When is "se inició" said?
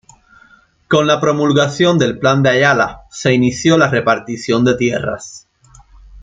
3.11-3.77